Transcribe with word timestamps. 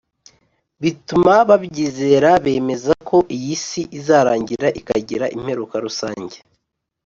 bituma 0.81 1.33
babyizera 1.49 2.29
bemeza 2.45 2.93
ko 3.07 3.17
iy’isi 3.35 3.81
izarangira 3.99 4.67
ikagira 4.79 5.25
imperuka 5.37 5.75
rusange 5.85 6.37